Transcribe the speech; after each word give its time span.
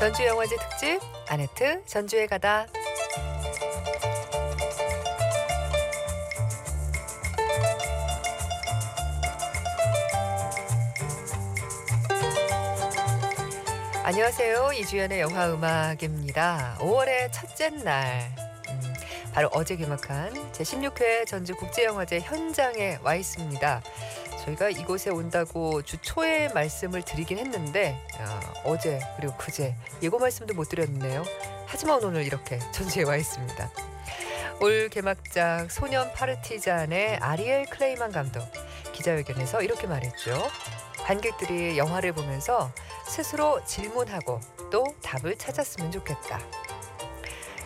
전주 0.00 0.24
영화제 0.24 0.56
특집 0.56 0.98
아네트 1.28 1.84
전주에 1.84 2.26
가다. 2.26 2.66
안녕하세요. 14.02 14.72
이주연의 14.72 15.20
영화 15.20 15.52
음악입니다. 15.52 16.78
5월의 16.78 17.30
첫째 17.30 17.68
날. 17.68 18.34
음, 18.70 18.94
바로 19.34 19.50
어제 19.52 19.76
개막한 19.76 20.32
제16회 20.52 21.26
전주 21.26 21.54
국제영화제 21.54 22.20
현장에 22.20 22.98
와 23.02 23.16
있습니다. 23.16 23.82
저희가 24.44 24.70
이곳에 24.70 25.10
온다고 25.10 25.82
주 25.82 25.96
초에 25.98 26.48
말씀을 26.48 27.02
드리긴 27.02 27.38
했는데 27.38 27.98
어, 28.64 28.76
제 28.78 29.00
그리고 29.16 29.36
그제 29.36 29.74
예고 30.02 30.18
말씀도 30.18 30.54
못 30.54 30.68
드렸네요. 30.68 31.24
하지만 31.66 32.02
오늘 32.02 32.24
이렇게 32.24 32.58
전주에 32.72 33.04
와 33.04 33.16
있습니다. 33.16 33.70
올 34.60 34.88
개막작 34.90 35.70
소년 35.70 36.12
파르티잔의 36.12 37.16
아리엘 37.16 37.66
클레이만 37.66 38.12
감독 38.12 38.42
기자회견에서 38.92 39.62
이렇게 39.62 39.86
말했죠. 39.86 40.48
관객들이 40.98 41.78
영화를 41.78 42.12
보면서 42.12 42.70
스스로 43.06 43.64
질문하고 43.64 44.38
또 44.70 44.84
답을 45.02 45.36
찾았으면 45.38 45.90
좋겠다. 45.90 46.38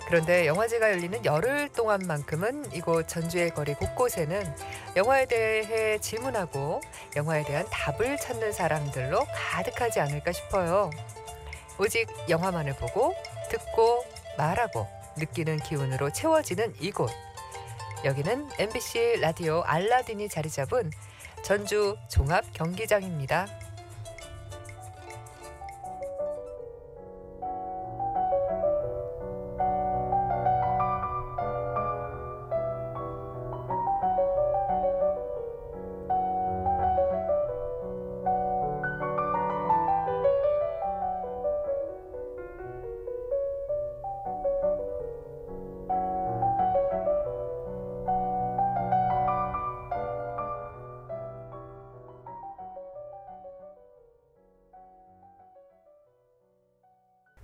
그런데 0.06 0.46
영화제가 0.46 0.90
열리는 0.90 1.24
열흘 1.24 1.68
동안만큼은 1.70 2.72
이곳 2.72 3.08
전주의 3.08 3.50
거리 3.50 3.74
곳곳에는 3.74 4.54
영화에 4.96 5.26
대해 5.26 5.98
질문하고 5.98 6.80
영화에 7.16 7.44
대한 7.44 7.66
답을 7.70 8.18
찾는 8.18 8.52
사람들로 8.52 9.26
가득하지 9.34 10.00
않을까 10.00 10.32
싶어요. 10.32 10.90
오직 11.78 12.08
영화만을 12.28 12.74
보고 12.76 13.14
듣고 13.50 14.04
말하고 14.36 14.86
느끼는 15.16 15.58
기운으로 15.58 16.10
채워지는 16.10 16.74
이곳. 16.80 17.10
여기는 18.04 18.50
MBC 18.58 19.20
라디오 19.20 19.62
알라딘이 19.62 20.28
자리 20.28 20.50
잡은 20.50 20.90
전주 21.42 21.96
종합 22.08 22.44
경기장입니다. 22.52 23.63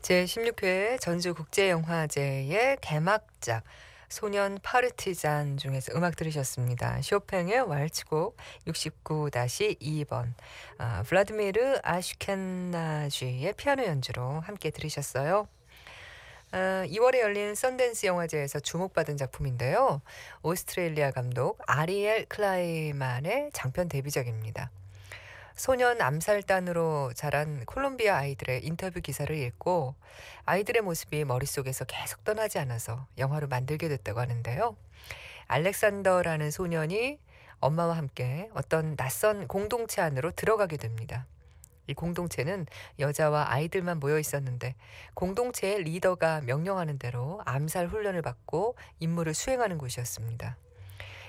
제16회 0.03 1.01
전주국제영화제의 1.01 2.79
개막작 2.81 3.63
소년 4.09 4.59
파르티잔 4.63 5.57
중에서 5.57 5.93
음악 5.95 6.17
들으셨습니다. 6.17 7.01
쇼팽의 7.01 7.61
왈츠곡 7.61 8.37
69-2번 8.67 10.33
아, 10.79 11.03
블라드미르 11.07 11.79
아슈켄나쥐의 11.83 13.53
피아노 13.57 13.85
연주로 13.85 14.41
함께 14.41 14.71
들으셨어요. 14.71 15.47
아, 16.53 16.85
2월에 16.87 17.21
열린 17.21 17.55
썬댄스 17.55 18.07
영화제에서 18.07 18.59
주목받은 18.59 19.17
작품인데요. 19.17 20.03
오스트레일리아 20.43 21.13
감독 21.13 21.61
아리엘 21.67 22.27
클라이만의 22.27 23.51
장편 23.53 23.89
데뷔작입니다. 23.89 24.73
소년 25.61 26.01
암살단으로 26.01 27.13
자란 27.15 27.67
콜롬비아 27.67 28.17
아이들의 28.17 28.65
인터뷰 28.65 29.03
기사를 29.03 29.37
읽고 29.37 29.95
아이들의 30.47 30.81
모습이 30.81 31.27
머릿속에서 31.27 31.85
계속 31.85 32.25
떠나지 32.25 32.59
않아서 32.61 33.07
영화로 33.19 33.47
만들게 33.47 33.91
됐다고 33.91 34.21
하는데요. 34.21 34.75
알렉산더라는 35.49 36.51
소년이 36.51 37.19
엄마와 37.59 37.99
함께 37.99 38.49
어떤 38.55 38.97
낯선 38.97 39.49
공동체 39.49 40.01
안으로 40.01 40.31
들어가게 40.31 40.79
됩니다. 40.79 41.27
이 41.89 41.93
공동체는 41.93 42.65
여자와 42.99 43.53
아이들만 43.53 44.01
모여 44.01 44.19
있었는데 44.19 44.77
공동체의 45.13 45.83
리더가 45.83 46.41
명령하는 46.41 46.99
대로 46.99 47.43
암살 47.45 47.89
훈련을 47.89 48.23
받고 48.23 48.77
임무를 48.99 49.35
수행하는 49.35 49.77
곳이었습니다. 49.77 50.57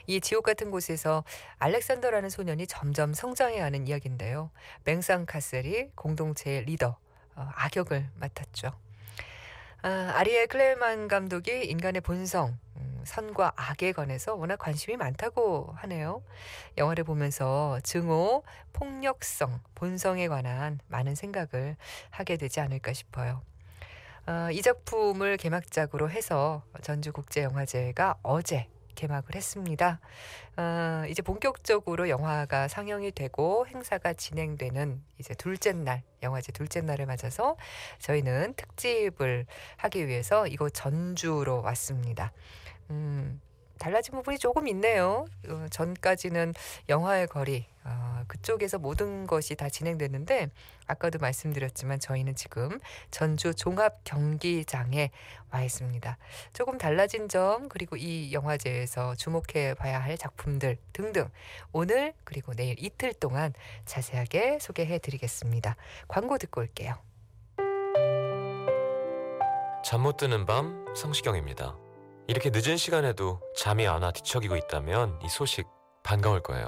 이 0.08 0.22
지옥 0.22 0.44
같은 0.44 0.72
곳에서 0.72 1.24
알렉산더라는 1.60 2.30
소년이 2.30 2.68
점점 2.68 3.14
성장해가는 3.14 3.88
이야기인데요. 3.88 4.52
맹상 4.84 5.26
카셀이 5.26 5.90
공동체의 5.96 6.66
리더, 6.66 6.98
어, 7.36 7.50
악역을 7.56 8.10
맡았죠. 8.16 8.72
아, 9.84 10.14
아리엘 10.16 10.46
클레만 10.48 11.08
감독이 11.08 11.64
인간의 11.66 12.02
본성, 12.02 12.56
음, 12.78 13.02
선과 13.04 13.54
악에 13.56 13.94
관해서 13.94 14.36
워낙 14.36 14.58
관심이 14.58 14.96
많다고 14.96 15.74
하네요. 15.78 16.22
영화를 16.78 17.04
보면서 17.04 17.80
증오, 17.82 18.44
폭력성, 18.74 19.60
본성에 19.74 20.28
관한 20.28 20.80
많은 20.88 21.16
생각을 21.16 21.78
하게 22.12 22.38
되지 22.38 22.60
않을까 22.60 22.94
싶어요. 22.94 23.42
어, 24.28 24.50
이 24.52 24.62
작품을 24.62 25.38
개막작으로 25.38 26.12
해서 26.12 26.64
전주국제영화제가 26.84 28.20
어제 28.22 28.68
개막을 28.96 29.36
했습니다. 29.36 30.00
어, 30.58 31.04
이제 31.10 31.22
본격적으로 31.22 32.10
영화가 32.10 32.68
상영이 32.68 33.12
되고 33.12 33.66
행사가 33.68 34.14
진행되는 34.14 35.02
이제 35.20 35.34
둘째 35.34 35.72
날, 35.74 36.04
영화제 36.24 36.52
둘째 36.52 36.82
날을 36.82 37.06
맞아서 37.06 37.56
저희는 38.00 38.54
특집을 38.56 39.46
하기 39.78 40.08
위해서 40.08 40.48
이곳 40.48 40.72
전주로 40.74 41.62
왔습니다. 41.62 42.32
음, 42.90 43.42
달라진 43.80 44.14
부분이 44.14 44.38
조금 44.38 44.68
있네요. 44.68 45.26
어, 45.48 45.66
전까지는 45.72 46.54
영화의 46.90 47.28
거리, 47.28 47.66
어, 48.22 48.26
그쪽에서 48.28 48.78
모든 48.78 49.26
것이 49.28 49.56
다 49.56 49.70
진행됐는데, 49.70 50.50
아까도 50.88 51.20
말씀드렸지만 51.20 52.00
저희는 52.00 52.36
지금 52.36 52.80
전주 53.12 53.54
종합 53.54 54.04
경기장에 54.04 55.12
와 55.52 55.62
있습니다. 55.64 56.18
조금 56.54 56.78
달라진 56.78 57.28
점, 57.28 57.70
그리고 57.70 57.96
이 57.98 58.32
영화제에서 58.34 59.16
주목해 59.16 59.74
봐야 59.76 60.00
할 60.00 60.18
작품들 60.18 60.78
등등, 60.94 61.30
오늘 61.72 62.14
그리고 62.24 62.54
내일 62.54 62.76
이틀 62.80 63.14
동안 63.14 63.54
자세하게 63.86 64.60
소개해 64.60 65.00
드리겠습니다. 65.00 65.76
광고 66.08 66.38
듣고 66.38 66.62
올게요. 66.62 66.96
잠 69.84 70.02
못 70.02 70.18
드는 70.18 70.46
밤 70.46 70.86
성시경입니다. 70.96 71.76
이렇게 72.28 72.50
늦은 72.54 72.78
시간에도 72.78 73.42
잠이 73.58 73.88
안 73.88 74.04
와 74.04 74.12
뒤척이고 74.12 74.56
있다면 74.56 75.20
이 75.24 75.28
소식 75.28 75.68
반가울 76.04 76.42
거예요. 76.42 76.68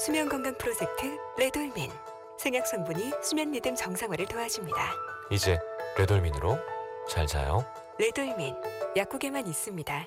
수면 0.00 0.30
건강 0.30 0.56
프로젝트 0.56 1.18
레돌민. 1.36 1.90
생약 2.38 2.66
성분이 2.66 3.12
수면 3.22 3.50
리듬 3.50 3.76
정상화를 3.76 4.24
도와줍니다. 4.24 4.94
이제 5.30 5.58
레돌민으로 5.98 6.58
잘 7.06 7.26
자요. 7.26 7.66
레돌민. 7.98 8.56
약국에만 8.96 9.46
있습니다. 9.46 10.06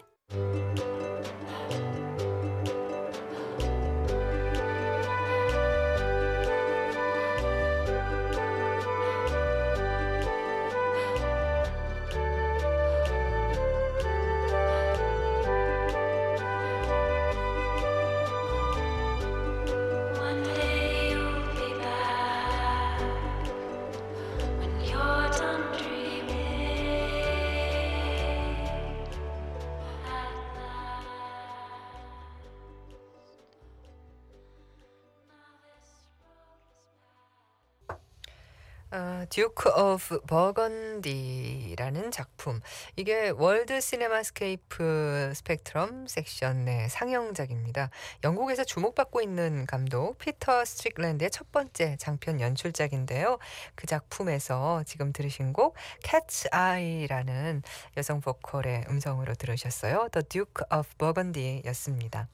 어, 38.93 39.25
Duke 39.27 39.69
of 39.69 40.21
Burgundy라는 40.27 42.11
작품. 42.11 42.61
이게 42.95 43.29
World 43.29 43.81
Cinemascape 43.81 45.33
Spectrum 45.33 46.05
섹션의 46.05 46.89
상영작입니다. 46.89 47.89
영국에서 48.23 48.63
주목받고 48.63 49.21
있는 49.21 49.65
감독 49.65 50.19
피터 50.19 50.63
스트릭랜드의 50.63 51.31
첫 51.31 51.51
번째 51.51 51.97
장편 51.97 52.39
연출작인데요. 52.39 53.39
그 53.73 53.87
작품에서 53.87 54.83
지금 54.85 55.11
들으신 55.11 55.53
곡 55.53 55.75
Cat's 56.03 56.53
Eye라는 56.53 57.63
여성 57.97 58.21
보컬의 58.21 58.85
음성으로 58.91 59.33
들으셨어요. 59.33 60.09
The 60.11 60.23
Duke 60.29 60.65
of 60.71 60.87
Burgundy였습니다. 60.99 62.27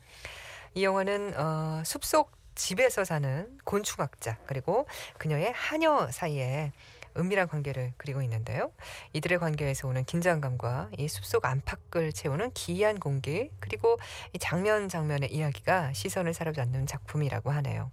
이 0.74 0.84
영화는 0.84 1.36
어, 1.38 1.84
숲속 1.86 2.39
집에서 2.60 3.06
사는 3.06 3.58
곤충학자 3.64 4.38
그리고 4.46 4.86
그녀의 5.18 5.54
하녀 5.54 6.12
사이에 6.12 6.74
은밀한 7.16 7.48
관계를 7.48 7.94
그리고 7.96 8.22
있는데요. 8.22 8.72
이들의 9.14 9.40
관계에서 9.40 9.88
오는 9.88 10.04
긴장감과 10.04 10.90
이 10.98 11.08
숲속 11.08 11.46
안팎을 11.46 12.12
채우는 12.12 12.52
기이한 12.52 13.00
공기 13.00 13.50
그리고 13.62 13.98
이 14.34 14.40
장면 14.40 14.90
장면의 14.90 15.34
이야기가 15.34 15.94
시선을 15.94 16.34
사로잡는 16.34 16.86
작품이라고 16.86 17.50
하네요. 17.50 17.92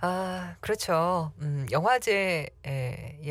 아, 0.00 0.56
그렇죠. 0.60 1.32
음, 1.40 1.66
영화제에 1.70 2.50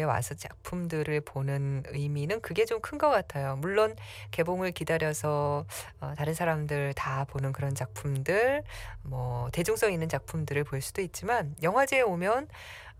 와서 0.06 0.34
작품들을 0.34 1.22
보는 1.22 1.84
의미는 1.90 2.42
그게 2.42 2.66
좀 2.66 2.80
큰 2.82 2.98
것 2.98 3.10
같아요. 3.10 3.56
물론 3.58 3.96
개봉을 4.32 4.72
기다려서 4.72 5.66
어, 6.00 6.14
다른 6.18 6.34
사람들 6.34 6.94
다 6.96 7.26
보는 7.26 7.54
그런 7.54 7.76
작품들, 7.76 8.64
뭐 9.04 9.50
대중성 9.52 9.94
있는 9.94 10.10
작품들을 10.10 10.64
볼 10.64 10.82
수도 10.82 11.02
있지만 11.02 11.56
영화제에 11.62 12.02
오면 12.02 12.48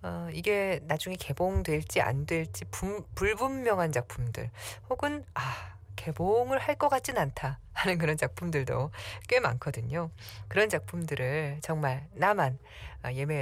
어, 0.04 0.28
이게 0.32 0.80
나중에 0.84 1.16
개봉될지 1.20 2.02
안 2.02 2.26
될지 2.28 2.66
분, 2.66 3.04
불분명한 3.16 3.92
작품들 3.92 4.52
혹은 4.90 5.26
아 5.34 5.42
개봉을 5.96 6.60
할 6.60 6.76
것 6.78 6.90
같진 6.90 7.18
않다 7.18 7.60
하는 7.74 7.98
그런 7.98 8.18
작품들도 8.18 8.92
꽤 9.30 9.40
많거든요. 9.40 10.12
그런 10.50 10.70
작품들을 10.70 11.60
정말 11.64 12.08
나만 12.14 12.60
어, 13.06 13.12
예매 13.14 13.34